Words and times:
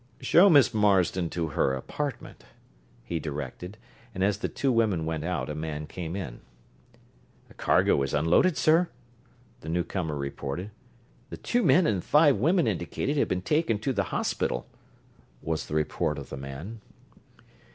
"Show 0.19 0.49
Miss 0.49 0.73
Marsden 0.73 1.29
to 1.29 1.49
her 1.49 1.75
apartment," 1.75 2.43
he 3.03 3.19
directed, 3.19 3.77
and 4.15 4.23
as 4.23 4.39
the 4.39 4.49
two 4.49 4.71
women 4.71 5.05
went 5.05 5.23
out 5.23 5.47
a 5.47 5.53
man 5.53 5.85
came 5.85 6.15
in. 6.15 6.41
"The 7.49 7.53
cargo 7.53 8.01
is 8.01 8.11
unloaded, 8.15 8.57
sir," 8.57 8.89
the 9.59 9.69
newcomer 9.69 10.15
reported. 10.17 10.71
"The 11.29 11.37
two 11.37 11.61
men 11.61 11.85
and 11.85 12.01
the 12.01 12.07
five 12.07 12.37
women 12.37 12.65
indicated 12.65 13.15
have 13.17 13.27
been 13.27 13.43
taken 13.43 13.77
to 13.77 13.93
the 13.93 14.05
hospital," 14.05 14.65
was 15.39 15.67
the 15.67 15.75
report 15.75 16.17
of 16.17 16.31
the 16.31 16.37
man. 16.37 16.81